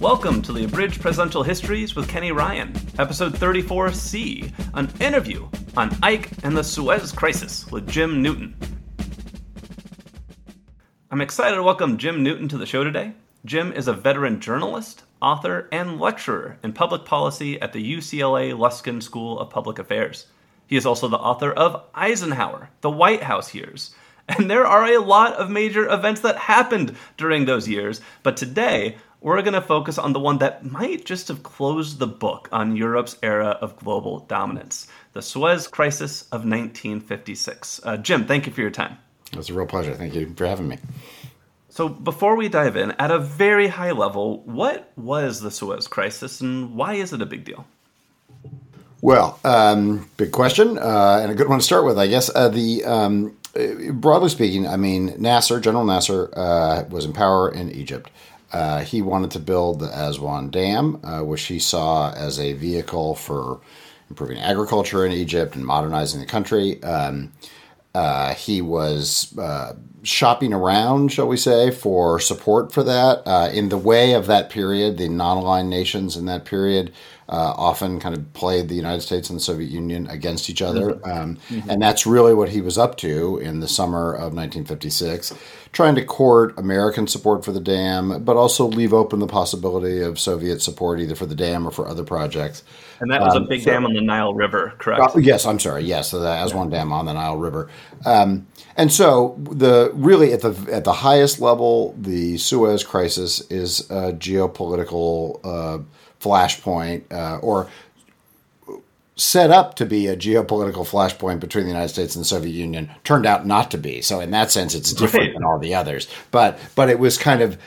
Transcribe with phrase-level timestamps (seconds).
[0.00, 6.30] Welcome to the Abridged Presidential Histories with Kenny Ryan, episode 34C, an interview on Ike
[6.44, 8.54] and the Suez Crisis with Jim Newton.
[11.10, 13.14] I'm excited to welcome Jim Newton to the show today.
[13.46, 19.02] Jim is a veteran journalist, author, and lecturer in public policy at the UCLA Luskin
[19.02, 20.26] School of Public Affairs.
[20.66, 23.94] He is also the author of Eisenhower, The White House Years.
[24.28, 28.96] And there are a lot of major events that happened during those years, but today
[29.26, 32.76] we're going to focus on the one that might just have closed the book on
[32.76, 37.80] Europe's era of global dominance the Suez Crisis of 1956.
[37.82, 38.98] Uh, Jim, thank you for your time.
[39.32, 39.94] It was a real pleasure.
[39.94, 40.78] Thank you for having me.
[41.70, 46.40] So, before we dive in, at a very high level, what was the Suez Crisis
[46.40, 47.66] and why is it a big deal?
[49.02, 52.30] Well, um, big question uh, and a good one to start with, I guess.
[52.32, 53.36] Uh, the um,
[53.90, 58.08] broadly speaking, I mean, Nasser, General Nasser, uh, was in power in Egypt.
[58.52, 63.14] Uh, he wanted to build the Aswan Dam, uh, which he saw as a vehicle
[63.14, 63.60] for
[64.08, 66.82] improving agriculture in Egypt and modernizing the country.
[66.82, 67.32] Um,
[67.94, 73.22] uh, he was uh, shopping around, shall we say, for support for that.
[73.26, 76.92] Uh, in the way of that period, the non aligned nations in that period
[77.28, 80.92] uh, often kind of played the United States and the Soviet Union against each other.
[80.92, 81.10] Mm-hmm.
[81.10, 81.70] Um, mm-hmm.
[81.70, 85.34] And that's really what he was up to in the summer of 1956,
[85.72, 90.20] trying to court American support for the dam, but also leave open the possibility of
[90.20, 92.62] Soviet support either for the dam or for other projects.
[93.00, 95.16] And that was um, a big so, dam on the Nile River, correct?
[95.16, 95.84] Uh, yes, I'm sorry.
[95.84, 96.78] Yes, the Aswan yeah.
[96.78, 97.68] Dam on the Nile River.
[98.04, 103.80] Um, and so the really at the at the highest level, the Suez Crisis is
[103.90, 105.82] a geopolitical uh,
[106.20, 107.68] flashpoint uh, or
[109.16, 112.90] set up to be a geopolitical flashpoint between the United States and the Soviet Union
[113.02, 114.02] turned out not to be.
[114.02, 115.34] So in that sense, it's different right.
[115.34, 116.06] than all the others.
[116.30, 117.58] But but it was kind of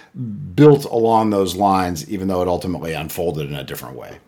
[0.55, 4.19] built along those lines, even though it ultimately unfolded in a different way.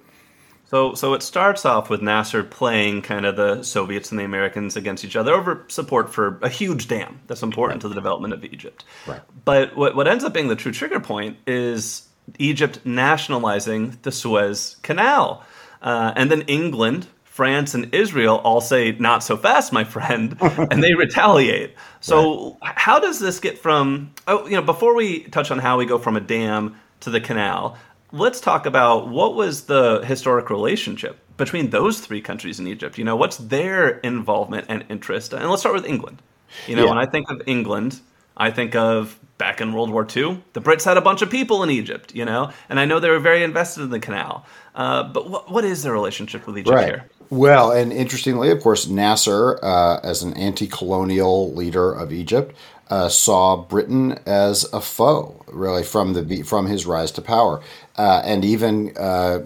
[0.72, 4.78] So, so it starts off with Nasser playing kind of the Soviets and the Americans
[4.78, 7.82] against each other over support for a huge dam that's important right.
[7.82, 8.86] to the development of Egypt.
[9.06, 9.20] Right.
[9.44, 12.08] But what, what ends up being the true trigger point is
[12.40, 15.44] Egypt nationalizing the Suez Canal.
[15.82, 20.84] Uh, and then England, France, and Israel all say, not so fast, my friend, and
[20.84, 21.76] they retaliate.
[22.00, 22.74] So, right.
[22.76, 25.98] how does this get from, oh, you know, before we touch on how we go
[25.98, 27.78] from a dam to the canal,
[28.12, 32.98] let's talk about what was the historic relationship between those three countries in Egypt.
[32.98, 35.34] You know, what's their involvement and interest?
[35.34, 36.22] And let's start with England.
[36.68, 36.90] You know, yeah.
[36.90, 38.00] when I think of England,
[38.36, 41.64] I think of back in World War II, the Brits had a bunch of people
[41.64, 44.46] in Egypt, you know, and I know they were very invested in the canal.
[44.76, 46.86] Uh, but what, what is their relationship with Egypt right.
[46.86, 47.10] here?
[47.32, 52.56] Well, and interestingly, of course, Nasser, uh, as an anti colonial leader of Egypt,
[52.92, 57.64] uh, saw Britain as a foe, really, from the from his rise to power,
[57.96, 59.40] uh, and even uh,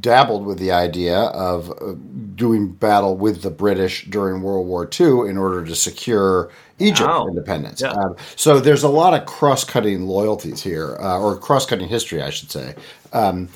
[0.00, 1.94] dabbled with the idea of uh,
[2.34, 7.26] doing battle with the British during World War II in order to secure Egypt wow.
[7.26, 7.80] independence.
[7.80, 7.90] Yeah.
[7.90, 12.50] Um, so there's a lot of cross-cutting loyalties here, uh, or cross-cutting history, I should
[12.50, 12.74] say.
[13.12, 13.48] Um,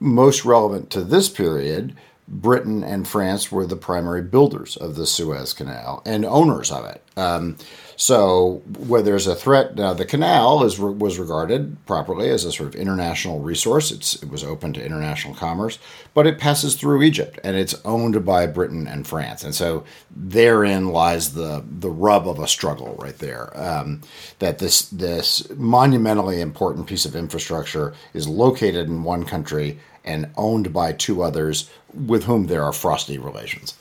[0.00, 1.94] most relevant to this period
[2.28, 7.02] Britain and France were the primary builders of the Suez Canal and owners of it.
[7.16, 7.56] Um,
[7.98, 12.68] so, where there's a threat, now the canal is was regarded properly as a sort
[12.68, 13.90] of international resource.
[13.90, 15.78] It's, it was open to international commerce,
[16.12, 19.44] but it passes through Egypt and it's owned by Britain and France.
[19.44, 23.56] And so, therein lies the the rub of a struggle right there.
[23.58, 24.02] Um,
[24.40, 30.72] that this this monumentally important piece of infrastructure is located in one country and owned
[30.72, 33.74] by two others with whom there are frosty relations.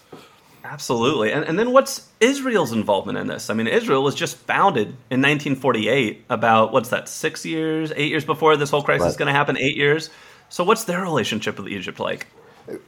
[0.63, 1.31] Absolutely.
[1.31, 3.49] And, and then what's Israel's involvement in this?
[3.49, 8.25] I mean, Israel was just founded in 1948, about what's that, six years, eight years
[8.25, 9.09] before this whole crisis right.
[9.09, 10.09] is going to happen, eight years.
[10.49, 12.27] So what's their relationship with Egypt like?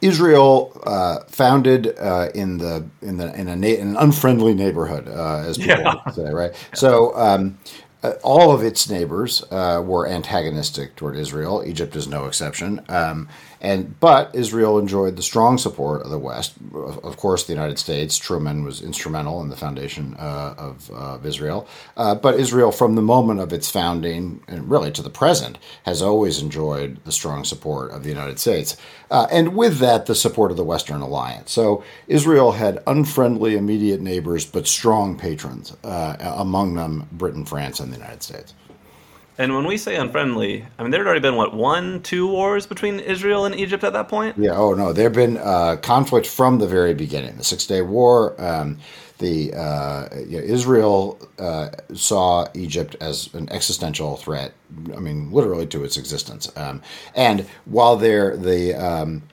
[0.01, 5.07] Israel uh, founded uh, in the in the in, a na- in an unfriendly neighborhood,
[5.07, 6.09] uh, as people yeah.
[6.11, 6.51] say, right?
[6.73, 7.59] So um,
[8.23, 11.63] all of its neighbors uh, were antagonistic toward Israel.
[11.65, 12.81] Egypt is no exception.
[12.89, 13.27] Um,
[13.61, 16.53] and but Israel enjoyed the strong support of the West.
[16.73, 18.17] Of course, the United States.
[18.17, 21.67] Truman was instrumental in the foundation uh, of, of, Israel.
[21.95, 26.01] Uh, but Israel, from the moment of its founding and really to the present, has
[26.01, 28.77] always enjoyed the strong support of the United States.
[29.09, 31.51] Uh, and with that, the support of the Western alliance.
[31.51, 35.75] So Israel had unfriendly immediate neighbors, but strong patrons.
[35.83, 38.53] Uh, among them, Britain, France, and the United States.
[39.39, 42.65] And when we say unfriendly, I mean there had already been what one, two wars
[42.65, 44.35] between Israel and Egypt at that point.
[44.37, 44.55] Yeah.
[44.55, 47.37] Oh no, there have been uh, conflict from the very beginning.
[47.37, 48.39] The Six Day War.
[48.41, 48.79] Um,
[49.19, 54.53] the uh, you know, Israel uh, saw Egypt as an existential threat.
[54.95, 56.51] I mean, literally to its existence.
[56.55, 56.81] Um,
[57.15, 59.23] and while there, the um,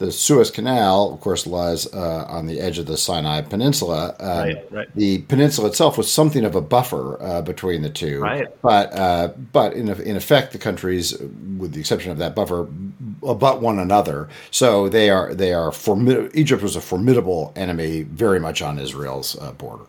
[0.00, 4.16] the Suez Canal, of course, lies uh, on the edge of the Sinai Peninsula.
[4.18, 4.88] Um, right, right.
[4.96, 8.20] The peninsula itself was something of a buffer uh, between the two.
[8.20, 8.48] Right.
[8.62, 11.12] But uh, but in in effect, the countries,
[11.58, 12.66] with the exception of that buffer,
[13.22, 14.30] abut one another.
[14.50, 19.38] So they are they are formid- Egypt was a formidable enemy, very much on Israel's
[19.38, 19.84] uh, border.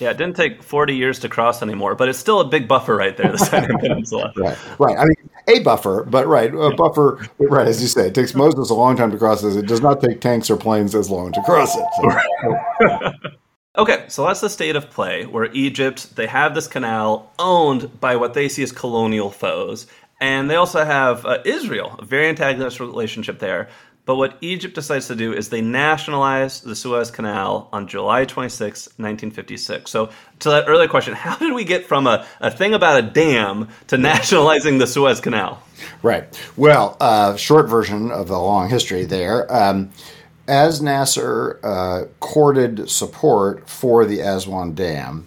[0.00, 2.96] Yeah, it didn't take 40 years to cross anymore, but it's still a big buffer
[2.96, 4.32] right there, the Sinai Peninsula.
[4.36, 4.96] Right, right.
[4.96, 8.70] I mean, a buffer, but right, a buffer, right, as you say, it takes Moses
[8.70, 9.56] a long time to cross this.
[9.56, 11.84] It does not take tanks or planes as long to cross it.
[11.96, 13.40] So.
[13.78, 18.16] okay, so that's the state of play where Egypt, they have this canal owned by
[18.16, 19.86] what they see as colonial foes.
[20.20, 23.68] And they also have uh, Israel, a very antagonistic relationship there.
[24.08, 28.86] But what Egypt decides to do is they nationalize the Suez Canal on July 26,
[28.96, 29.90] 1956.
[29.90, 30.08] So,
[30.38, 33.68] to that earlier question, how did we get from a, a thing about a dam
[33.88, 35.62] to nationalizing the Suez Canal?
[36.02, 36.24] Right.
[36.56, 39.46] Well, uh, short version of the long history there.
[39.54, 39.90] Um,
[40.46, 45.26] as Nasser uh, courted support for the Aswan Dam,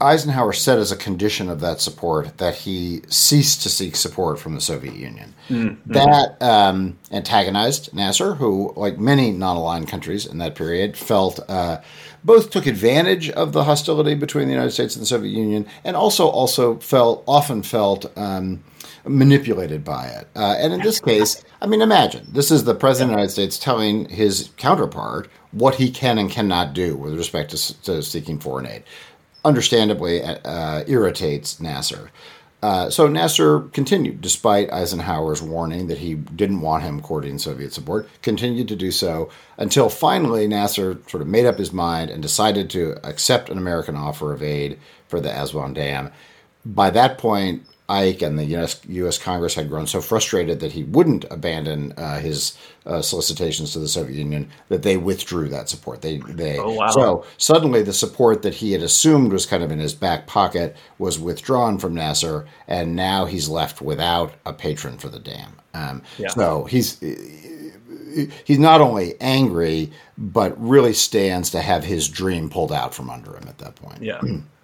[0.00, 4.54] Eisenhower set as a condition of that support that he ceased to seek support from
[4.54, 5.34] the Soviet Union.
[5.48, 5.92] Mm-hmm.
[5.92, 11.80] That um, antagonized Nasser, who, like many non aligned countries in that period, felt uh,
[12.24, 15.96] both took advantage of the hostility between the United States and the Soviet Union, and
[15.96, 18.62] also also felt often felt um,
[19.04, 20.28] manipulated by it.
[20.34, 23.32] Uh, and in this case, I mean, imagine this is the president of the United
[23.32, 28.38] States telling his counterpart what he can and cannot do with respect to, to seeking
[28.38, 28.84] foreign aid
[29.46, 32.10] understandably uh, irritates Nasser.
[32.62, 38.08] Uh, so Nasser continued, despite Eisenhower's warning that he didn't want him courting Soviet support,
[38.22, 42.68] continued to do so until finally Nasser sort of made up his mind and decided
[42.70, 46.10] to accept an American offer of aid for the Aswan Dam.
[46.64, 50.82] By that point, Ike and the US, US, Congress had grown so frustrated that he
[50.84, 56.02] wouldn't abandon uh, his uh, solicitations to the Soviet Union that they withdrew that support.
[56.02, 56.88] They, they oh, wow.
[56.88, 60.76] so suddenly the support that he had assumed was kind of in his back pocket
[60.98, 65.52] was withdrawn from Nasser, and now he's left without a patron for the dam.
[65.72, 66.28] Um, yeah.
[66.28, 66.98] So he's
[68.44, 73.36] he's not only angry but really stands to have his dream pulled out from under
[73.36, 74.02] him at that point.
[74.02, 74.20] Yeah.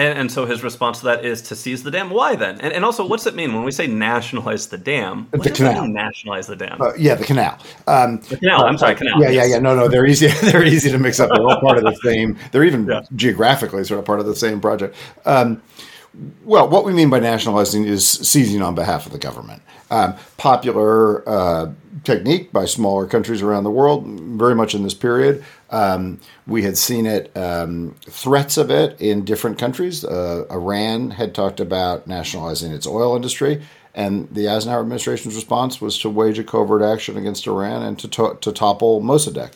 [0.00, 2.08] And, and, so his response to that is to seize the dam.
[2.08, 2.58] Why then?
[2.62, 5.26] And, and also, what's it mean when we say nationalize the dam?
[5.28, 5.86] What the canal.
[5.86, 6.80] nationalize the dam?
[6.80, 7.58] Uh, yeah, the canal.
[7.86, 8.64] Um, the canal.
[8.64, 9.20] I'm sorry, canal.
[9.20, 9.34] Yeah, yes.
[9.34, 9.58] yeah, yeah.
[9.58, 10.28] No, no, they're easy.
[10.42, 11.28] they're easy to mix up.
[11.28, 12.38] They're all part of the same.
[12.50, 13.02] They're even yeah.
[13.14, 14.96] geographically sort of part of the same project.
[15.26, 15.60] Um,
[16.44, 19.60] well, what we mean by nationalizing is seizing on behalf of the government.
[19.90, 21.72] Um, popular uh,
[22.04, 25.44] technique by smaller countries around the world, very much in this period.
[25.70, 30.04] Um, we had seen it, um, threats of it in different countries.
[30.04, 33.62] Uh, Iran had talked about nationalizing its oil industry,
[33.94, 38.08] and the Eisenhower administration's response was to wage a covert action against Iran and to,
[38.08, 39.52] to, to topple Mossadegh.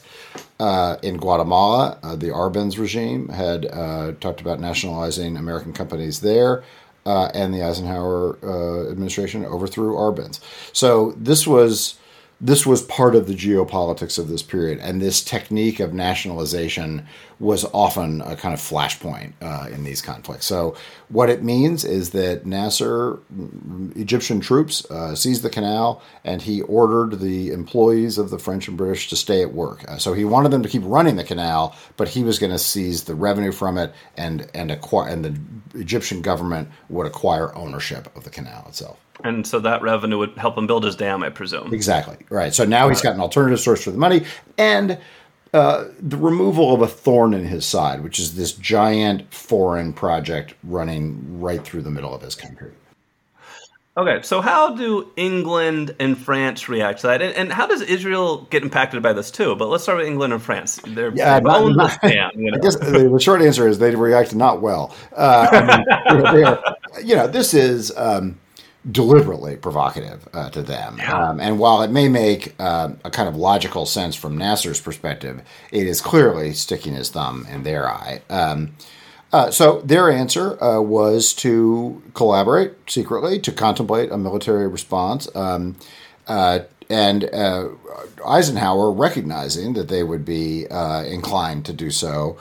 [0.58, 6.62] Uh, in Guatemala, uh, the Arbenz regime had uh, talked about nationalizing American companies there.
[7.06, 10.40] Uh, and the Eisenhower uh, administration overthrew Arbenz.
[10.72, 11.99] So this was
[12.40, 17.06] this was part of the geopolitics of this period, and this technique of nationalization
[17.38, 20.46] was often a kind of flashpoint uh, in these conflicts.
[20.46, 20.76] So,
[21.08, 23.20] what it means is that Nasser,
[23.96, 28.76] Egyptian troops, uh, seized the canal, and he ordered the employees of the French and
[28.76, 29.84] British to stay at work.
[29.88, 32.58] Uh, so he wanted them to keep running the canal, but he was going to
[32.58, 38.14] seize the revenue from it, and and acquire, and the Egyptian government would acquire ownership
[38.17, 38.98] of the canal itself.
[39.24, 41.72] And so that revenue would help him build his dam, I presume.
[41.72, 42.19] Exactly.
[42.28, 42.54] Right.
[42.54, 44.24] So now he's got an alternative source for the money
[44.58, 44.98] and
[45.54, 50.54] uh, the removal of a thorn in his side, which is this giant foreign project
[50.62, 52.72] running right through the middle of his country.
[53.96, 58.48] Okay, so how do England and France react to that, and, and, how does Israel
[58.50, 59.54] get impacted by this too?
[59.54, 60.81] But let's start with England and France.
[60.84, 62.56] They're yeah, not, not, dam, you know?
[62.56, 64.93] I guess the, the, short answer is they react not well.
[65.12, 65.86] Uh, I mean,
[66.34, 66.54] you, know,
[66.94, 67.93] are, you know, this is.
[67.96, 68.40] Um,
[68.91, 70.96] deliberately provocative uh, to them.
[70.98, 71.31] Yeah.
[71.31, 75.43] Um, and while it may make uh, a kind of logical sense from Nasser's perspective,
[75.70, 78.20] it is clearly sticking his thumb in their eye.
[78.29, 78.74] Um,
[79.32, 85.34] uh, so their answer uh, was to collaborate secretly to contemplate a military response.
[85.34, 85.76] Um,
[86.29, 87.70] uh, and uh,
[88.24, 92.36] Eisenhower, recognizing that they would be inclined to do so,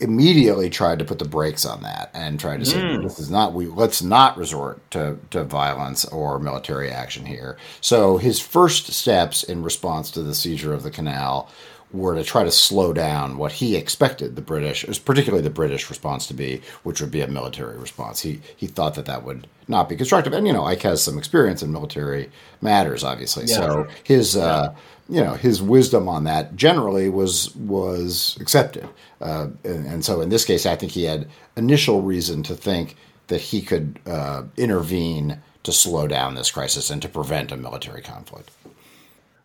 [0.00, 3.02] immediately tried to put the brakes on that and tried to say mm.
[3.02, 7.56] this is not we let's not resort to, to violence or military action here.
[7.80, 11.50] So his first steps in response to the seizure of the canal
[11.92, 16.26] were to try to slow down what he expected the British, particularly the British response
[16.26, 18.20] to be, which would be a military response.
[18.20, 21.16] He he thought that that would not be constructive, and you know, Ike has some
[21.16, 22.30] experience in military
[22.60, 23.44] matters, obviously.
[23.46, 23.56] Yeah.
[23.56, 24.74] So his uh,
[25.08, 28.88] you know his wisdom on that generally was was accepted,
[29.20, 32.96] uh, and, and, so in this case, I think he had initial reason to think
[33.28, 38.02] that he could uh, intervene to slow down this crisis and to prevent a military
[38.02, 38.50] conflict.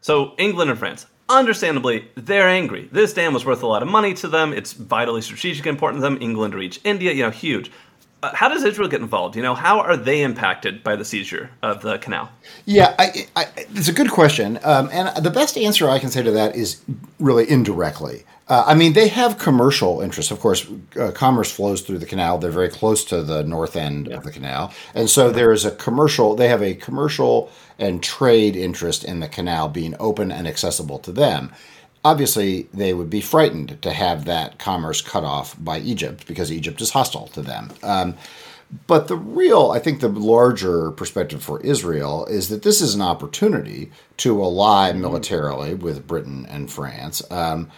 [0.02, 2.90] So England and France, understandably, they're angry.
[2.92, 4.54] This dam was worth a lot of money to them.
[4.54, 6.18] It's vitally strategic important to them.
[6.22, 7.72] England to reach India, you know, huge.
[8.24, 9.36] Uh, how does Israel get involved?
[9.36, 12.32] You know, how are they impacted by the seizure of the canal?
[12.64, 16.24] Yeah, I, I, it's a good question, um, and the best answer I can say
[16.24, 16.82] to that is
[17.20, 18.24] really indirectly.
[18.48, 20.32] Uh, I mean, they have commercial interests.
[20.32, 20.66] Of course,
[20.98, 22.38] uh, commerce flows through the canal.
[22.38, 24.16] They're very close to the north end yeah.
[24.16, 26.34] of the canal, and so there is a commercial.
[26.34, 31.12] They have a commercial and trade interest in the canal being open and accessible to
[31.12, 31.52] them
[32.06, 36.82] obviously they would be frightened to have that commerce cut off by Egypt because Egypt
[36.82, 37.72] is hostile to them.
[37.82, 38.16] Um,
[38.88, 43.02] but the real, I think, the larger perspective for Israel is that this is an
[43.02, 47.22] opportunity to ally militarily with Britain and France.
[47.30, 47.70] Um,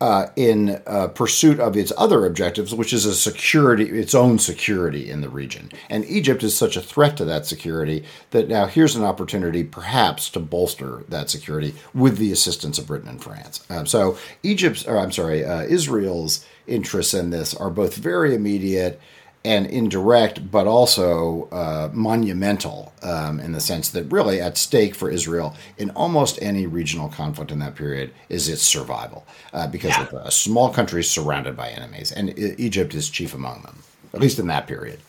[0.00, 5.10] uh, in uh, pursuit of its other objectives, which is a security, its own security
[5.10, 5.70] in the region.
[5.90, 10.30] And Egypt is such a threat to that security that now here's an opportunity, perhaps,
[10.30, 13.64] to bolster that security with the assistance of Britain and France.
[13.68, 19.00] Um, so Egypt's, or I'm sorry, uh, Israel's interests in this are both very immediate
[19.44, 25.10] and indirect, but also uh, monumental um, in the sense that really at stake for
[25.10, 30.02] Israel in almost any regional conflict in that period is its survival, uh, because yeah.
[30.02, 33.82] of a small country surrounded by enemies, and Egypt is chief among them,
[34.12, 35.00] at least in that period.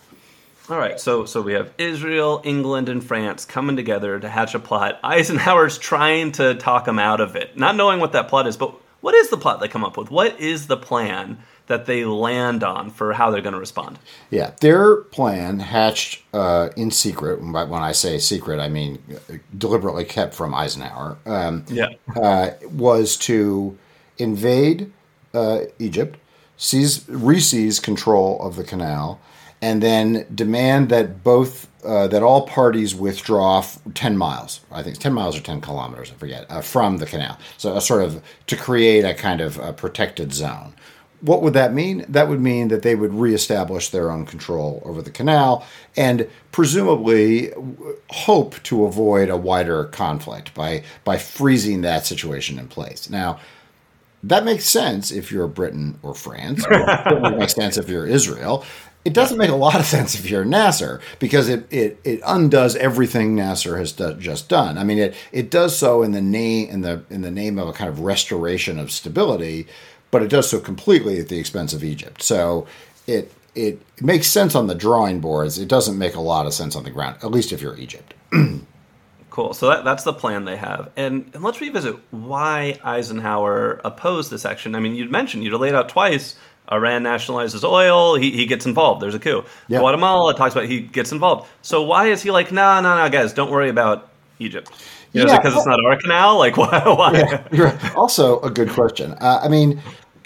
[0.69, 4.59] All right, so so we have Israel, England, and France coming together to hatch a
[4.59, 4.99] plot.
[5.03, 8.55] Eisenhower's trying to talk them out of it, not knowing what that plot is.
[8.55, 10.09] But what is the plot they come up with?
[10.09, 11.39] What is the plan
[11.71, 13.97] that they land on for how they're going to respond.
[14.29, 17.41] Yeah, their plan hatched uh, in secret.
[17.41, 19.01] When I say secret, I mean
[19.57, 21.17] deliberately kept from Eisenhower.
[21.25, 23.77] Um, yeah, uh, was to
[24.17, 24.91] invade
[25.33, 26.19] uh, Egypt,
[26.57, 29.21] seize, re-seize control of the canal,
[29.61, 34.59] and then demand that both uh, that all parties withdraw 10 miles.
[34.71, 37.39] I think 10 miles or 10 kilometers, I forget, uh, from the canal.
[37.57, 40.73] So, a sort of to create a kind of a protected zone
[41.21, 42.05] what would that mean?
[42.09, 47.51] That would mean that they would reestablish their own control over the canal and presumably
[48.09, 53.09] hope to avoid a wider conflict by by freezing that situation in place.
[53.09, 53.39] Now,
[54.23, 56.65] that makes sense if you're Britain or France.
[56.69, 58.65] it makes sense if you're Israel.
[59.03, 62.75] It doesn't make a lot of sense if you're Nasser because it, it, it undoes
[62.75, 64.77] everything Nasser has do, just done.
[64.77, 67.67] I mean, it, it does so in the name in the in the name of
[67.67, 69.65] a kind of restoration of stability,
[70.11, 72.21] but it does so completely at the expense of Egypt.
[72.21, 72.67] So
[73.07, 75.57] it it makes sense on the drawing boards.
[75.57, 78.13] It doesn't make a lot of sense on the ground, at least if you're Egypt.
[79.29, 79.53] cool.
[79.53, 80.89] So that, that's the plan they have.
[80.95, 84.73] And, and let's revisit why Eisenhower opposed this action.
[84.73, 86.35] I mean, you'd mentioned, you'd laid out twice
[86.71, 89.01] Iran nationalizes oil, he, he gets involved.
[89.01, 89.43] There's a coup.
[89.67, 91.49] Guatemala talks about he gets involved.
[91.61, 94.71] So why is he like, no, no, no, guys, don't worry about Egypt?
[95.11, 96.37] You know, yeah, because it's not our canal?
[96.37, 96.81] Like, why?
[96.85, 97.43] why?
[97.51, 99.11] Yeah, also a good question.
[99.13, 99.81] Uh, I mean,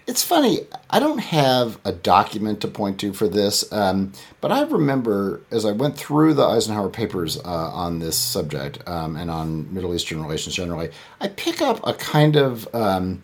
[0.08, 0.62] it's funny.
[0.90, 5.66] I don't have a document to point to for this, um, but I remember as
[5.66, 10.22] I went through the Eisenhower papers uh, on this subject um, and on Middle Eastern
[10.22, 13.24] relations generally, I pick up a kind of um,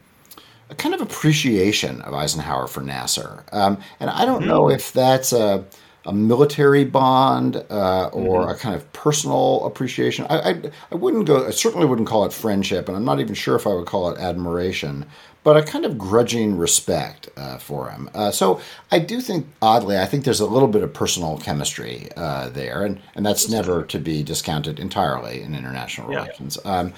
[0.70, 4.50] a kind of appreciation of Eisenhower for Nasser, um, and I don't mm-hmm.
[4.50, 5.66] know if that's a
[6.06, 8.50] a military bond uh, or mm-hmm.
[8.50, 10.26] a kind of personal appreciation.
[10.30, 10.62] I, I,
[10.92, 11.46] I wouldn't go.
[11.46, 14.10] I certainly wouldn't call it friendship, and I'm not even sure if I would call
[14.10, 15.06] it admiration
[15.44, 18.10] but a kind of grudging respect uh, for him.
[18.14, 22.10] Uh, so I do think, oddly, I think there's a little bit of personal chemistry
[22.16, 26.22] uh, there, and, and that's never to be discounted entirely in international yeah.
[26.22, 26.58] relations.
[26.64, 26.94] Um,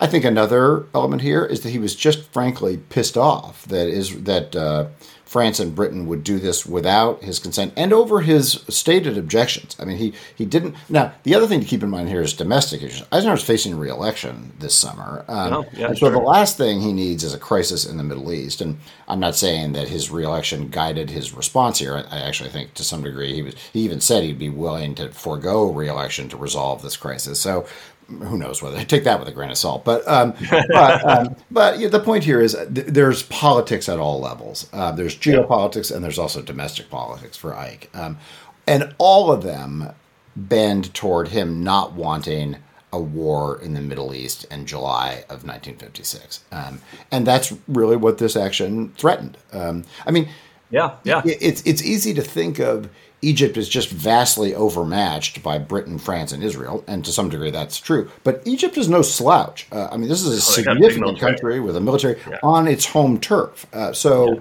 [0.00, 4.22] I think another element here is that he was just frankly pissed off that is
[4.22, 4.86] that uh,
[5.28, 9.76] France and Britain would do this without his consent and over his stated objections.
[9.78, 10.74] I mean, he, he didn't.
[10.88, 13.06] Now, the other thing to keep in mind here is domestic issues.
[13.12, 16.10] Eisenhower's facing re-election this summer, um, oh, yeah, so sure.
[16.10, 18.62] the last thing he needs is a crisis in the Middle East.
[18.62, 21.94] And I'm not saying that his re-election guided his response here.
[21.94, 23.54] I, I actually think to some degree he was.
[23.74, 27.38] He even said he'd be willing to forego re-election to resolve this crisis.
[27.38, 27.66] So
[28.08, 29.84] who knows whether I take that with a grain of salt.
[29.84, 34.20] But um, but, um, but yeah, the point here is th- there's politics at all
[34.20, 34.68] levels.
[34.72, 37.90] Uh, there's geopolitics and there's also domestic politics for Ike.
[37.94, 38.18] Um,
[38.66, 39.92] and all of them
[40.36, 42.56] bend toward him not wanting
[42.92, 46.44] a war in the Middle East in July of 1956.
[46.52, 49.36] Um, and that's really what this action threatened.
[49.52, 50.28] Um, I mean,
[50.70, 51.22] yeah, yeah.
[51.24, 52.88] It's, it's easy to think of
[53.22, 57.78] Egypt is just vastly overmatched by Britain, France, and Israel, and to some degree that's
[57.78, 58.10] true.
[58.22, 59.66] But Egypt is no slouch.
[59.72, 62.38] Uh, I mean, this is a oh, significant country with a military yeah.
[62.42, 63.66] on its home turf.
[63.72, 64.34] Uh, so.
[64.34, 64.40] Yeah.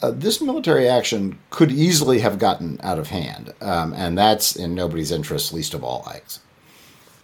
[0.00, 4.74] Uh, this military action could easily have gotten out of hand, um, and that's in
[4.74, 6.40] nobody's interest, least of all Ike's.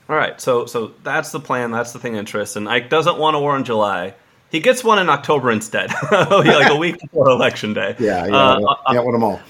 [0.08, 1.70] All right, so so that's the plan.
[1.70, 2.56] That's the thing of interest.
[2.56, 4.14] And Ike doesn't want a war in July.
[4.50, 7.94] He gets one in October instead, like a week before election day.
[7.98, 9.40] Yeah, yeah, uh, yeah, want them all.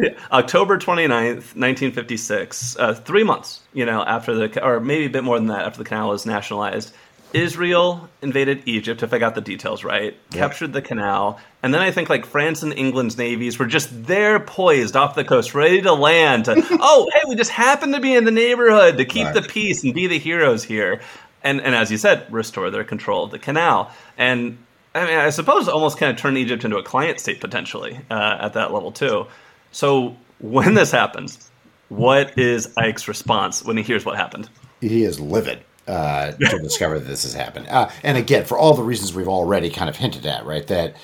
[0.32, 5.38] October 29th, 1956, uh, three months, you know, after the, or maybe a bit more
[5.38, 6.92] than that, after the canal was nationalized,
[7.32, 11.90] Israel invaded Egypt, if I got the details right, captured the canal, and then I
[11.92, 15.92] think like France and England's navies were just there poised off the coast, ready to
[15.92, 16.46] land.
[16.46, 19.34] To, oh, hey, we just happened to be in the neighborhood to keep right.
[19.34, 21.00] the peace and be the heroes here.
[21.42, 23.92] And, and as you said, restore their control of the canal.
[24.18, 24.58] And
[24.94, 28.38] I mean, I suppose almost kind of turn Egypt into a client state potentially uh,
[28.40, 29.26] at that level too.
[29.72, 31.50] So when this happens,
[31.88, 34.48] what is Ike's response when he hears what happened?
[34.80, 37.66] He is livid uh, to discover that this has happened.
[37.68, 40.66] Uh, and again, for all the reasons we've already kind of hinted at, right?
[40.66, 40.96] That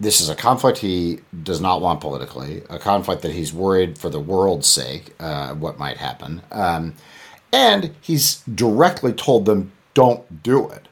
[0.00, 4.10] this is a conflict he does not want politically, a conflict that he's worried for
[4.10, 6.42] the world's sake, uh, what might happen.
[6.50, 6.94] Um,
[7.52, 10.88] and he's directly told them, don't do it.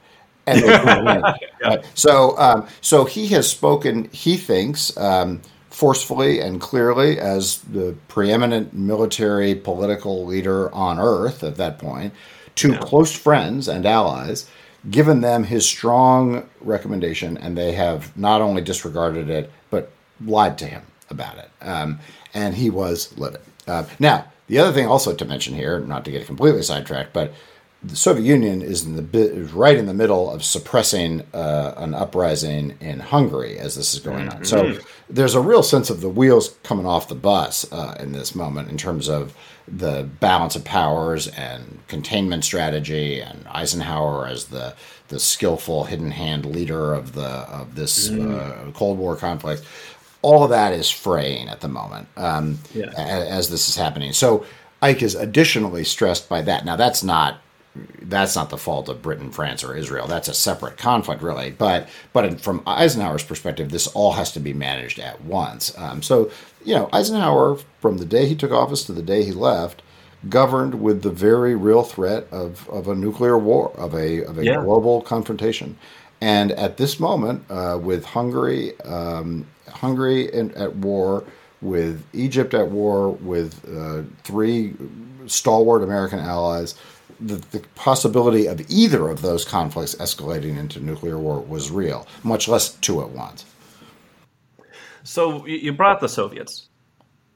[0.47, 0.61] And
[1.61, 1.83] yeah.
[1.95, 8.75] So, um, so he has spoken, he thinks, um, forcefully and clearly as the preeminent
[8.75, 12.12] military political leader on earth at that point
[12.57, 12.79] to yeah.
[12.79, 14.50] close friends and allies,
[14.91, 19.93] given them his strong recommendation, and they have not only disregarded it, but
[20.25, 21.50] lied to him about it.
[21.61, 22.00] Um,
[22.35, 23.41] and he was livid.
[23.67, 27.33] Uh, now, the other thing also to mention here, not to get completely sidetracked, but
[27.83, 31.95] the Soviet Union is in the is right in the middle of suppressing uh, an
[31.95, 34.45] uprising in Hungary as this is going on.
[34.45, 34.81] So mm-hmm.
[35.09, 38.71] there's a real sense of the wheels coming off the bus uh, in this moment
[38.71, 39.35] in terms of
[39.67, 44.75] the balance of powers and containment strategy, and Eisenhower as the
[45.09, 48.69] the skillful hidden hand leader of the of this mm.
[48.69, 49.65] uh, Cold War conflict.
[50.23, 52.93] All of that is fraying at the moment um, yeah.
[52.95, 54.13] as, as this is happening.
[54.13, 54.45] So
[54.83, 56.67] Ike is additionally stressed by that.
[56.67, 57.41] Now that's not
[58.02, 60.06] that's not the fault of Britain, France, or Israel.
[60.06, 61.50] That's a separate conflict, really.
[61.50, 65.76] But but from Eisenhower's perspective, this all has to be managed at once.
[65.78, 66.30] Um, so
[66.65, 69.83] you know, Eisenhower, from the day he took office to the day he left,
[70.28, 74.45] governed with the very real threat of, of a nuclear war, of a of a
[74.45, 74.63] yeah.
[74.63, 75.78] global confrontation.
[76.21, 81.25] And at this moment, uh, with Hungary, um, Hungary in, at war,
[81.63, 84.75] with Egypt at war, with uh, three
[85.26, 86.75] stalwart American allies
[87.21, 92.49] the, the, possibility of either of those conflicts escalating into nuclear war was real, much
[92.49, 93.45] less two at once.
[95.02, 96.69] So you brought the Soviets.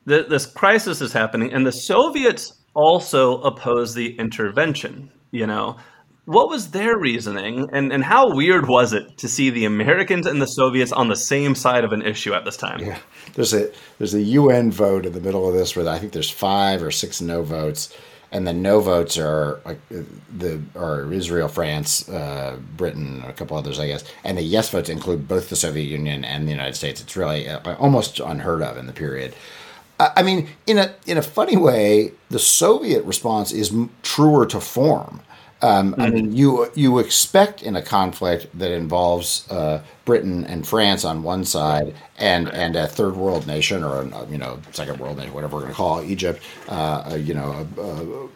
[0.07, 5.11] The, this crisis is happening, and the Soviets also oppose the intervention.
[5.31, 5.77] You know,
[6.27, 10.41] what was their reasoning, and, and how weird was it to see the Americans and
[10.41, 12.81] the Soviets on the same side of an issue at this time?
[12.81, 12.99] Yeah,
[13.35, 16.31] there's a there's a UN vote in the middle of this where I think there's
[16.31, 17.95] five or six no votes
[18.35, 23.79] and the no votes are like the are Israel, France, uh, Britain, a couple others,
[23.79, 27.01] I guess, and the yes votes include both the Soviet Union and the United States.
[27.01, 29.35] It's really uh, almost unheard of in the period.
[30.01, 35.21] I mean, in a in a funny way, the Soviet response is truer to form.
[35.63, 36.01] Um, mm-hmm.
[36.01, 41.23] I mean, you you expect in a conflict that involves uh, Britain and France on
[41.23, 45.33] one side, and and a third world nation or a, you know second world nation,
[45.35, 48.31] whatever we're going to call it, Egypt, uh, you know,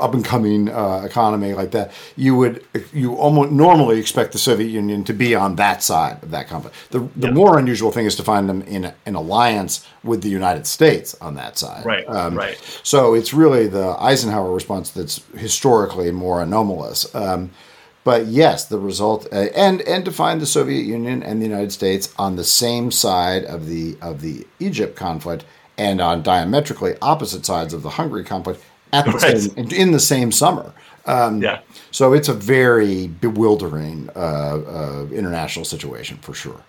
[0.00, 4.68] up and coming uh, economy like that, you would you almost normally expect the Soviet
[4.68, 6.76] Union to be on that side of that conflict.
[6.90, 7.34] The the yeah.
[7.34, 11.34] more unusual thing is to find them in an alliance with the United States on
[11.36, 11.84] that side.
[11.86, 12.08] Right.
[12.08, 12.58] Um, right.
[12.82, 17.14] So it's really the Eisenhower response that's historically more anomalous.
[17.14, 17.50] Um,
[18.04, 21.72] but yes, the result uh, and and to find the Soviet Union and the United
[21.72, 25.44] States on the same side of the of the Egypt conflict
[25.78, 28.62] and on diametrically opposite sides of the Hungary conflict
[28.92, 29.38] at the right.
[29.38, 30.72] same in the same summer.
[31.06, 31.60] Um, yeah.
[31.90, 36.60] So it's a very bewildering uh, uh, international situation for sure.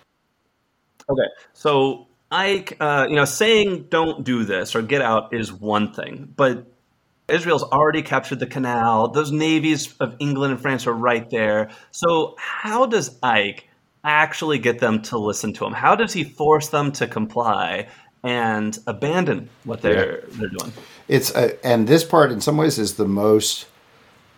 [1.08, 5.92] Okay, so Ike, uh, you know, saying "don't do this" or "get out" is one
[5.92, 6.66] thing, but
[7.28, 9.08] Israel's already captured the canal.
[9.08, 11.70] Those navies of England and France are right there.
[11.90, 13.68] So how does Ike
[14.04, 15.72] actually get them to listen to him?
[15.72, 17.88] How does he force them to comply
[18.22, 20.26] and abandon what they're yeah.
[20.30, 20.72] they're doing?
[21.08, 23.66] It's uh, and this part in some ways is the most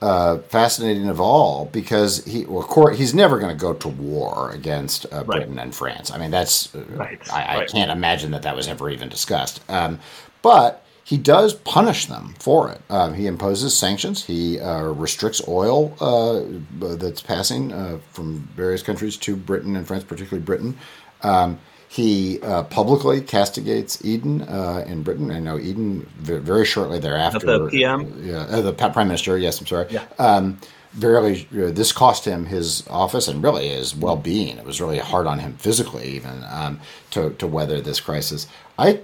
[0.00, 4.50] uh, fascinating of all because he well, course, he's never going to go to war
[4.52, 5.64] against uh, Britain right.
[5.64, 6.10] and France.
[6.10, 7.20] I mean, that's uh, right.
[7.32, 7.68] I, I right.
[7.68, 9.60] can't imagine that that was ever even discussed.
[9.68, 9.98] Um,
[10.40, 12.82] but he does punish them for it.
[12.90, 14.26] Um, he imposes sanctions.
[14.26, 16.42] He uh, restricts oil uh,
[16.96, 20.76] that's passing uh, from various countries to Britain and France, particularly Britain.
[21.22, 25.30] Um, he uh, publicly castigates Eden uh, in Britain.
[25.30, 27.58] I know Eden very shortly thereafter.
[27.58, 29.38] The PM, yeah, uh, the prime minister.
[29.38, 29.86] Yes, I'm sorry.
[29.88, 30.04] Yeah.
[30.18, 30.60] Um,
[30.92, 34.58] very, this cost him his office and really his well-being.
[34.58, 36.80] It was really hard on him physically, even um,
[37.12, 38.46] to to weather this crisis.
[38.78, 39.00] I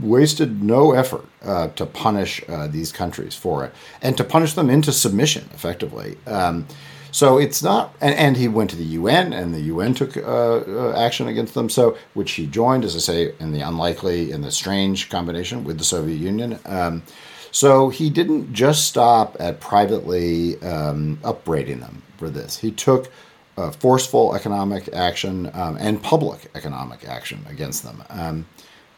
[0.00, 4.70] wasted no effort uh, to punish uh, these countries for it and to punish them
[4.70, 6.16] into submission effectively.
[6.26, 6.66] Um,
[7.12, 10.20] so it's not, and, and, he went to the UN, and the UN took uh,
[10.20, 11.70] uh, action against them.
[11.70, 15.78] So, which he joined, as I say, in the unlikely, in the strange combination with
[15.78, 16.58] the Soviet Union.
[16.66, 17.04] Um,
[17.52, 22.58] so he didn't just stop at privately um, upbraiding them for this.
[22.58, 23.10] He took
[23.56, 28.04] uh, forceful economic action um, and public economic action against them.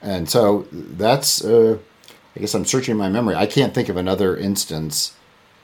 [0.00, 1.78] And so that's, uh,
[2.36, 3.34] I guess I'm searching my memory.
[3.34, 5.14] I can't think of another instance,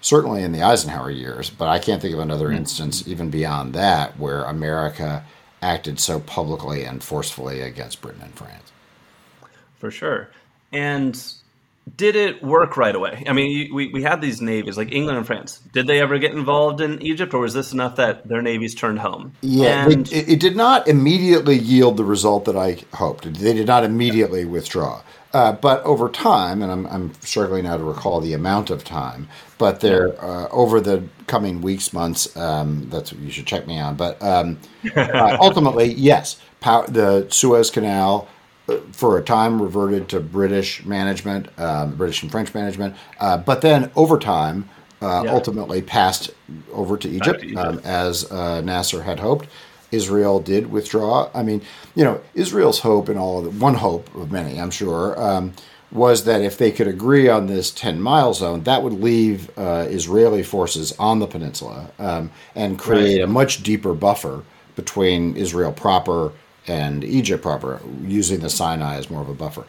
[0.00, 2.58] certainly in the Eisenhower years, but I can't think of another mm-hmm.
[2.58, 5.24] instance even beyond that where America
[5.62, 8.72] acted so publicly and forcefully against Britain and France.
[9.78, 10.30] For sure.
[10.72, 11.20] And
[11.96, 13.24] did it work right away?
[13.28, 15.60] I mean, we, we had these navies like England and France.
[15.72, 19.00] Did they ever get involved in Egypt, or was this enough that their navies turned
[19.00, 19.32] home?
[19.42, 23.32] Yeah, and- it, it, did not immediately yield the result that I hoped.
[23.34, 25.02] They did not immediately withdraw.
[25.32, 29.28] Uh, but over time, and I'm, I'm, struggling now to recall the amount of time,
[29.58, 33.80] but there uh, over the coming weeks, months, um, that's what you should check me
[33.80, 33.96] on.
[33.96, 34.60] But um,
[34.96, 38.28] uh, ultimately, yes, power, the Suez Canal
[38.92, 43.90] for a time reverted to British management, um, British and French management, uh, but then
[43.94, 44.68] over time
[45.02, 45.32] uh, yeah.
[45.32, 46.30] ultimately passed
[46.72, 47.58] over to Egypt, to Egypt.
[47.58, 49.48] Um, as uh, Nasser had hoped.
[49.92, 51.30] Israel did withdraw.
[51.34, 51.62] I mean,
[51.94, 55.52] you know, Israel's hope and all of the, one hope of many, I'm sure, um,
[55.92, 59.86] was that if they could agree on this 10 mile zone, that would leave uh,
[59.88, 63.24] Israeli forces on the peninsula um, and create right.
[63.24, 64.42] a much deeper buffer
[64.74, 66.32] between Israel proper
[66.66, 69.64] and Egypt proper, using the Sinai as more of a buffer.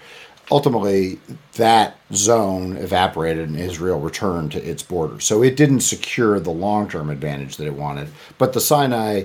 [0.51, 1.19] Ultimately,
[1.53, 5.25] that zone evaporated and Israel returned to its borders.
[5.25, 8.10] So it didn't secure the long term advantage that it wanted.
[8.38, 9.23] But the Sinai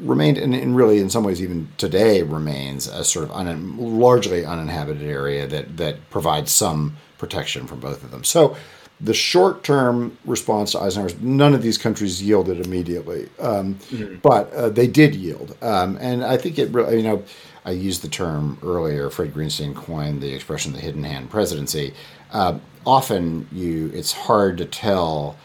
[0.00, 5.02] remained, and, really in some ways even today remains, a sort of un, largely uninhabited
[5.02, 8.24] area that, that provides some protection from both of them.
[8.24, 8.56] So
[9.00, 14.16] the short term response to Eisenhower, none of these countries yielded immediately, um, mm-hmm.
[14.16, 15.56] but uh, they did yield.
[15.62, 17.24] Um, and I think it really, you know,
[17.64, 21.94] I used the term earlier, Fred Greenstein coined the expression the hidden hand presidency.
[22.30, 25.36] Uh, often you, it's hard to tell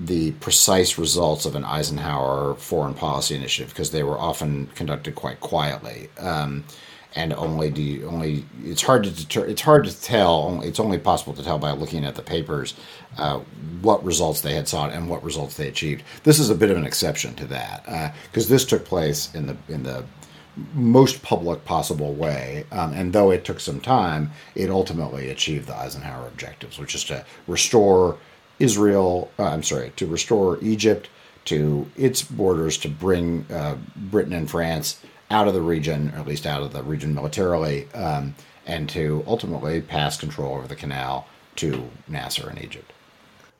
[0.00, 5.40] the precise results of an Eisenhower foreign policy initiative because they were often conducted quite
[5.40, 6.08] quietly.
[6.18, 6.64] Um,
[7.16, 10.98] and only do you, only it's hard to deter, it's hard to tell it's only
[10.98, 12.74] possible to tell by looking at the papers
[13.18, 13.40] uh,
[13.80, 16.02] what results they had sought and what results they achieved.
[16.22, 19.46] This is a bit of an exception to that because uh, this took place in
[19.46, 20.04] the in the
[20.74, 25.76] most public possible way um, and though it took some time it ultimately achieved the
[25.76, 28.18] eisenhower objectives which is to restore
[28.58, 31.08] israel uh, i'm sorry to restore egypt
[31.44, 36.26] to its borders to bring uh, britain and france out of the region, or at
[36.26, 38.34] least out of the region militarily, um,
[38.66, 42.92] and to ultimately pass control over the canal to Nasser in Egypt.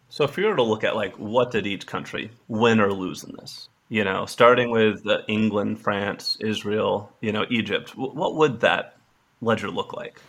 [0.08, 3.22] So, if you were to look at like what did each country win or lose
[3.22, 8.96] in this, you know, starting with England, France, Israel, you know, Egypt, what would that
[9.40, 10.20] ledger look like?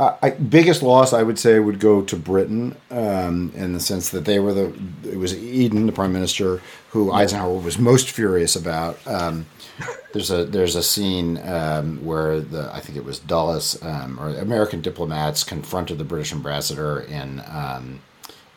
[0.00, 4.24] I, biggest loss I would say would go to Britain um, in the sense that
[4.24, 8.98] they were the it was Eden, the prime minister, who Eisenhower was most furious about.
[9.06, 9.46] Um,
[10.12, 14.28] there's a there's a scene um, where the I think it was Dulles um, or
[14.30, 18.00] American diplomats confronted the British ambassador in um,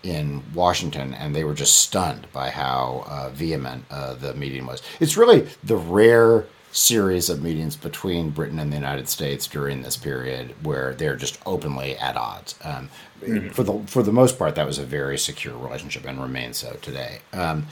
[0.04, 4.82] in Washington, and they were just stunned by how uh, vehement uh, the meeting was.
[5.00, 9.97] It's really the rare series of meetings between Britain and the United States during this
[9.97, 12.56] period where they're just openly at odds.
[12.63, 12.89] Um,
[13.21, 13.49] mm-hmm.
[13.49, 16.73] For the for the most part, that was a very secure relationship and remains so
[16.82, 17.19] today.
[17.34, 17.67] Um,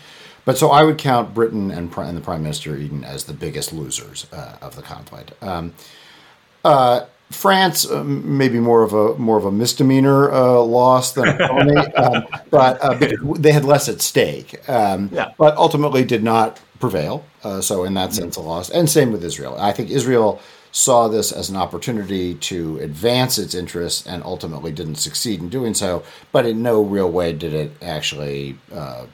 [0.46, 3.74] but so I would count Britain and, and, the Prime Minister Eden as the biggest
[3.74, 5.32] losers uh, of the conflict.
[5.42, 5.74] Um,
[6.64, 11.38] uh, France uh, maybe more of a more of a misdemeanor uh, loss than a
[11.38, 12.94] felony, um, but uh,
[13.38, 14.68] they had less at stake.
[14.70, 15.32] Um, yeah.
[15.38, 17.26] But ultimately, did not prevail.
[17.44, 18.70] Uh, so in that sense, a loss.
[18.70, 19.56] And same with Israel.
[19.60, 24.96] I think Israel saw this as an opportunity to advance its interests and ultimately didn't
[24.96, 26.04] succeed in doing so.
[26.34, 29.06] But in no real way did it actually uh,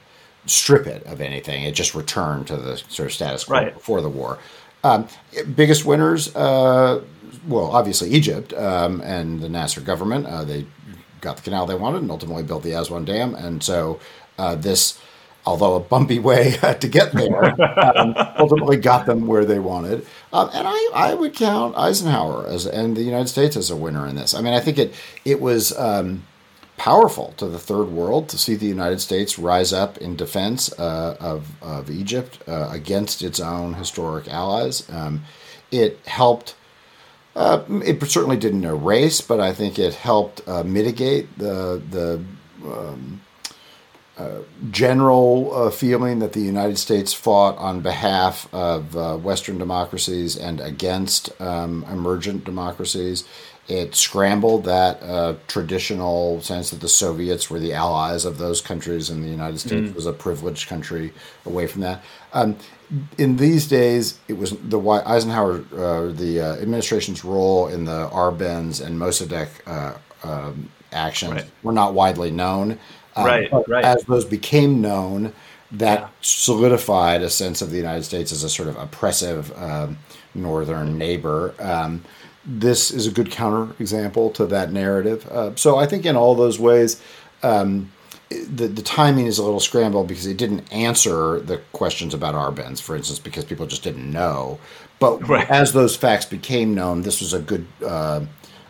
[0.47, 1.63] strip it of anything.
[1.63, 3.73] It just returned to the sort of status quo right.
[3.73, 4.39] before the war.
[4.83, 5.07] Um,
[5.55, 7.03] biggest winners, uh,
[7.47, 10.25] well, obviously Egypt um, and the Nasser government.
[10.25, 10.65] Uh, they
[11.21, 13.35] got the canal they wanted and ultimately built the Aswan Dam.
[13.35, 13.99] And so
[14.39, 14.99] uh, this
[15.45, 17.45] although a bumpy way to get there,
[17.97, 20.05] um, ultimately got them where they wanted.
[20.33, 24.07] Um, and I, I would count Eisenhower as and the United States as a winner
[24.07, 24.33] in this.
[24.33, 24.93] I mean, I think it
[25.25, 26.23] it was um,
[26.77, 31.17] powerful to the third world to see the United States rise up in defense uh,
[31.19, 34.89] of of Egypt uh, against its own historic allies.
[34.89, 35.23] Um,
[35.71, 36.55] it helped.
[37.33, 42.21] Uh, it certainly didn't erase, but I think it helped uh, mitigate the the
[44.71, 50.59] general uh, feeling that the United States fought on behalf of uh, Western democracies and
[50.59, 53.23] against um, emergent democracies.
[53.67, 59.09] It scrambled that uh, traditional sense that the Soviets were the allies of those countries
[59.09, 59.95] and the United States mm.
[59.95, 61.13] was a privileged country
[61.45, 62.03] away from that.
[62.33, 62.57] Um,
[63.17, 68.85] in these days, it was the Eisenhower, uh, the uh, administration's role in the Arbenz
[68.85, 71.45] and Mossadegh uh, um, actions right.
[71.63, 72.77] were not widely known.
[73.15, 73.83] Um, right, right.
[73.83, 75.33] As those became known,
[75.71, 76.07] that yeah.
[76.21, 79.97] solidified a sense of the United States as a sort of oppressive um,
[80.33, 81.53] northern neighbor.
[81.59, 82.03] Um,
[82.43, 85.27] this is a good counterexample to that narrative.
[85.29, 87.01] Uh, so I think in all those ways,
[87.43, 87.91] um,
[88.29, 92.81] the, the timing is a little scrambled because it didn't answer the questions about Arbenz,
[92.81, 94.59] for instance, because people just didn't know.
[94.99, 95.49] But right.
[95.49, 98.21] as those facts became known, this was a good uh,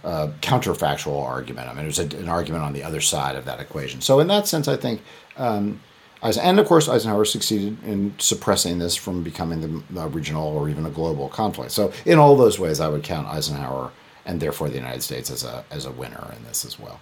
[0.04, 1.70] uh, counterfactual argument.
[1.70, 4.02] I mean, it was a, an argument on the other side of that equation.
[4.02, 5.02] So, in that sense, I think,
[5.38, 5.82] um,
[6.22, 10.92] and of course, Eisenhower succeeded in suppressing this from becoming the regional or even a
[10.92, 11.72] global conflict.
[11.72, 13.92] So, in all those ways, I would count Eisenhower
[14.26, 17.00] and therefore the United States as a as a winner in this as well.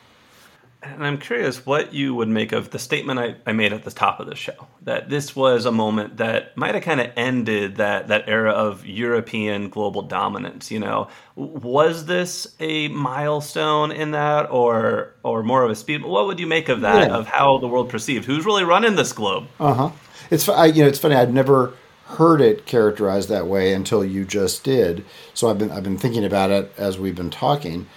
[0.82, 3.92] And I'm curious what you would make of the statement I, I made at the
[3.92, 7.76] top of the show that this was a moment that might have kind of ended
[7.78, 10.72] that, that era of European global dominance.
[10.72, 16.04] You know, was this a milestone in that, or or more of a speed?
[16.04, 17.10] What would you make of that?
[17.10, 17.16] Yeah.
[17.18, 19.48] Of how the world perceived who's really running this globe?
[19.60, 19.92] Uh huh.
[20.32, 21.16] It's I, you know it's funny.
[21.16, 21.74] I'd never
[22.06, 25.04] heard it characterized that way until you just did.
[25.34, 27.88] So I've been I've been thinking about it as we've been talking.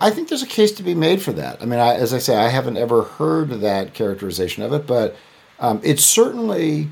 [0.00, 1.60] I, think there's a case to be made for that.
[1.60, 5.16] I mean, I, as I say, I haven't ever heard that characterization of it, but
[5.60, 6.88] um, it's certainly,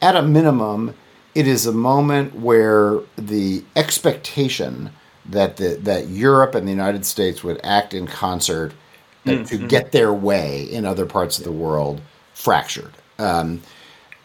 [0.00, 0.94] at a minimum,
[1.34, 4.90] it is a moment where the expectation
[5.26, 8.72] that the, that Europe and the United States would act in concert
[9.24, 9.44] mm-hmm.
[9.44, 12.00] to get their way in other parts of the world
[12.32, 12.92] fractured.
[13.18, 13.62] Um,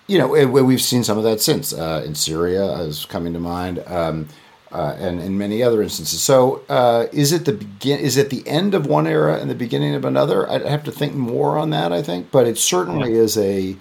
[0.08, 3.80] you know, we've seen some of that since uh, in Syria, is coming to mind.
[3.86, 4.28] Um,
[4.72, 6.22] uh, and in many other instances.
[6.22, 8.00] So, uh, is it the begin?
[8.00, 10.50] Is it the end of one era and the beginning of another?
[10.50, 11.92] I'd have to think more on that.
[11.92, 13.22] I think, but it certainly yeah.
[13.22, 13.78] is a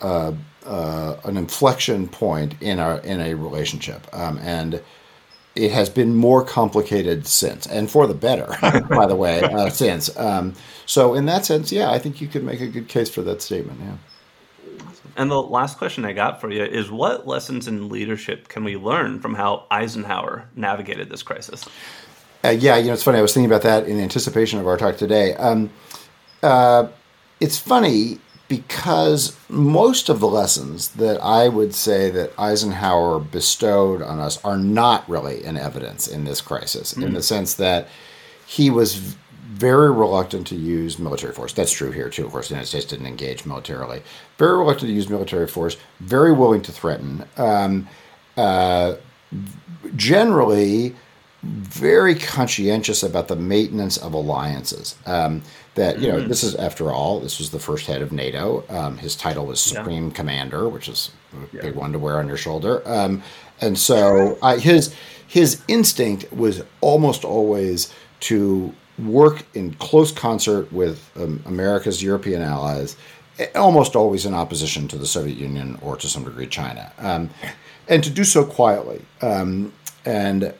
[0.00, 0.32] uh,
[0.66, 4.82] uh an inflection point in our in a relationship, um, and
[5.54, 8.54] it has been more complicated since, and for the better,
[8.88, 10.14] by the way, uh, since.
[10.16, 10.54] Um,
[10.86, 13.42] so, in that sense, yeah, I think you could make a good case for that
[13.42, 13.80] statement.
[13.80, 13.96] Yeah.
[15.18, 18.76] And the last question I got for you is what lessons in leadership can we
[18.76, 21.68] learn from how Eisenhower navigated this crisis?
[22.44, 23.18] Uh, yeah, you know, it's funny.
[23.18, 25.34] I was thinking about that in anticipation of our talk today.
[25.34, 25.70] Um,
[26.40, 26.86] uh,
[27.40, 34.20] it's funny because most of the lessons that I would say that Eisenhower bestowed on
[34.20, 37.02] us are not really in evidence in this crisis, mm-hmm.
[37.02, 37.88] in the sense that
[38.46, 39.16] he was
[39.58, 41.52] very reluctant to use military force.
[41.52, 42.26] That's true here too.
[42.26, 44.02] Of course, the United States didn't engage militarily.
[44.36, 45.76] Very reluctant to use military force.
[46.00, 47.24] Very willing to threaten.
[47.36, 47.88] Um,
[48.36, 48.94] uh,
[49.96, 50.94] generally,
[51.42, 54.96] very conscientious about the maintenance of alliances.
[55.06, 55.42] Um,
[55.74, 56.28] that you know, mm-hmm.
[56.28, 58.64] this is after all, this was the first head of NATO.
[58.68, 60.14] Um, his title was Supreme yeah.
[60.14, 61.62] Commander, which is a yeah.
[61.62, 62.82] big one to wear on your shoulder.
[62.84, 63.22] Um,
[63.60, 64.94] and so uh, his
[65.26, 72.96] his instinct was almost always to work in close concert with um, America's European allies,
[73.54, 77.30] almost always in opposition to the Soviet Union or to some degree China, um,
[77.88, 79.00] and to do so quietly.
[79.22, 79.72] Um,
[80.04, 80.54] and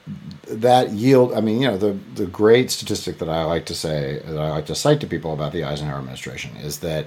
[0.48, 4.20] that yield, I mean, you know, the, the great statistic that I like to say,
[4.24, 7.06] that I like to cite to people about the Eisenhower administration is that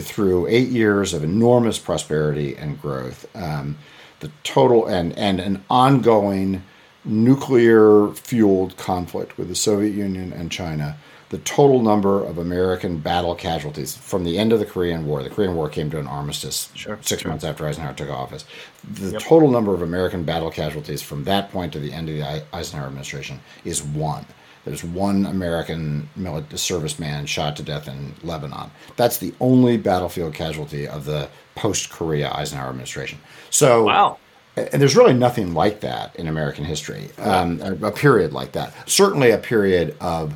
[0.00, 3.76] through eight years of enormous prosperity and growth, um,
[4.20, 6.62] the total and, and an ongoing
[7.04, 10.96] nuclear fueled conflict with the Soviet Union and China,
[11.30, 15.22] the total number of American battle casualties from the end of the Korean War.
[15.22, 17.30] The Korean War came to an armistice sure, six sure.
[17.30, 18.44] months after Eisenhower took office.
[18.84, 19.22] The yep.
[19.22, 22.86] total number of American battle casualties from that point to the end of the Eisenhower
[22.86, 24.26] administration is one.
[24.64, 28.70] There's one American serviceman shot to death in Lebanon.
[28.96, 33.18] That's the only battlefield casualty of the post Korea Eisenhower administration.
[33.48, 34.18] So, wow.
[34.56, 38.74] And there's really nothing like that in American history, um, a period like that.
[38.88, 40.34] Certainly a period of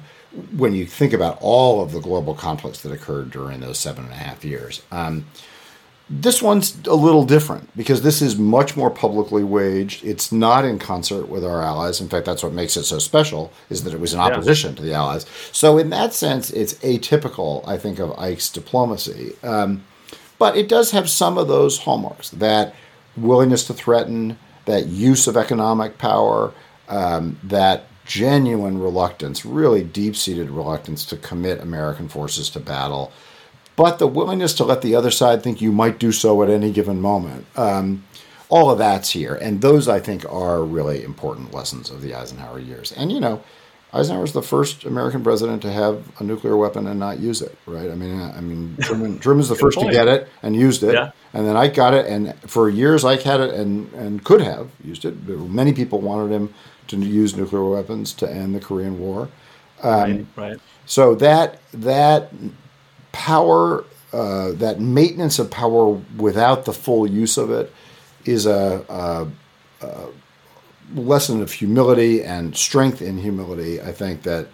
[0.56, 4.12] when you think about all of the global conflicts that occurred during those seven and
[4.12, 4.82] a half years.
[4.90, 5.26] Um,
[6.10, 10.04] this one's a little different because this is much more publicly waged.
[10.04, 12.00] It's not in concert with our allies.
[12.00, 14.76] In fact, that's what makes it so special is that it was in opposition yeah.
[14.76, 15.24] to the allies.
[15.50, 19.32] So in that sense, it's atypical, I think, of Ike's diplomacy.
[19.42, 19.84] Um,
[20.38, 22.74] but it does have some of those hallmarks that
[23.16, 26.52] willingness to threaten, that use of economic power,
[26.88, 33.12] um, that genuine reluctance, really deep seated reluctance to commit American forces to battle,
[33.76, 36.70] but the willingness to let the other side think you might do so at any
[36.70, 37.46] given moment.
[37.56, 38.04] Um,
[38.48, 39.34] all of that's here.
[39.34, 42.92] And those, I think, are really important lessons of the Eisenhower years.
[42.92, 43.42] And, you know,
[43.94, 47.56] Eisenhower was the first American president to have a nuclear weapon and not use it,
[47.64, 47.90] right?
[47.90, 49.90] I mean, I mean, Truman, Truman's the first point.
[49.90, 51.12] to get it and used it, yeah.
[51.32, 54.70] and then Ike got it, and for years Ike had it and and could have
[54.82, 55.28] used it.
[55.28, 56.52] Many people wanted him
[56.88, 59.28] to use nuclear weapons to end the Korean War.
[59.82, 60.60] Um, right, right.
[60.86, 62.32] So that that
[63.12, 67.72] power, uh, that maintenance of power without the full use of it,
[68.24, 70.08] is a, a, a
[70.94, 73.80] lesson of humility and strength in humility.
[73.80, 74.48] I think that.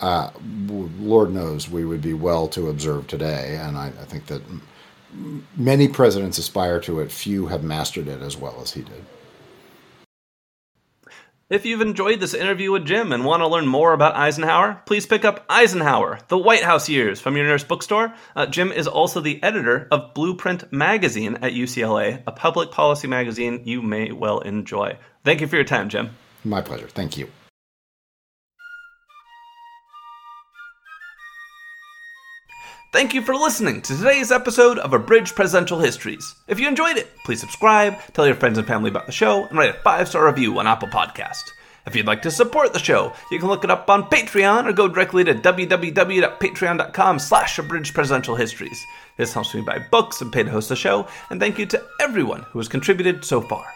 [0.00, 0.30] Uh,
[0.98, 4.40] Lord knows we would be well to observe today, and I, I think that
[5.56, 7.12] many presidents aspire to it.
[7.12, 9.04] Few have mastered it as well as he did.
[11.50, 15.04] If you've enjoyed this interview with Jim and want to learn more about Eisenhower, please
[15.04, 18.14] pick up Eisenhower, The White House Years from your nearest bookstore.
[18.36, 23.62] Uh, Jim is also the editor of Blueprint Magazine at UCLA, a public policy magazine
[23.64, 24.96] you may well enjoy.
[25.24, 26.10] Thank you for your time, Jim.
[26.44, 26.86] My pleasure.
[26.86, 27.28] Thank you.
[32.92, 36.34] Thank you for listening to today's episode of Abridged Presidential Histories.
[36.48, 39.56] If you enjoyed it, please subscribe, tell your friends and family about the show, and
[39.56, 41.52] write a five star review on Apple Podcast.
[41.86, 44.72] If you'd like to support the show, you can look it up on Patreon or
[44.72, 48.84] go directly to www.patreon.com slash abridged presidential histories.
[49.16, 51.86] This helps me buy books and pay to host the show, and thank you to
[52.00, 53.72] everyone who has contributed so far.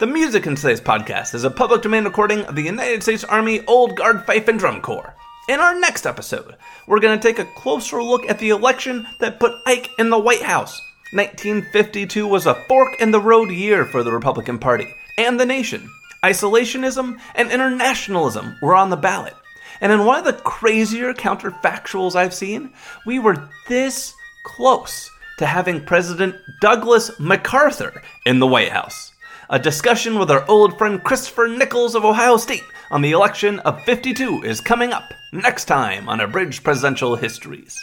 [0.00, 3.64] The music in today's podcast is a public domain recording of the United States Army
[3.66, 5.15] Old Guard Fife and Drum Corps.
[5.48, 6.56] In our next episode,
[6.88, 10.18] we're going to take a closer look at the election that put Ike in the
[10.18, 10.82] White House.
[11.12, 15.88] 1952 was a fork in the road year for the Republican Party and the nation.
[16.24, 19.34] Isolationism and internationalism were on the ballot.
[19.80, 22.72] And in one of the crazier counterfactuals I've seen,
[23.06, 29.12] we were this close to having President Douglas MacArthur in the White House.
[29.48, 33.82] A discussion with our old friend Christopher Nichols of Ohio State on the election of
[33.84, 37.76] 52 is coming up next time on Abridged Presidential Histories.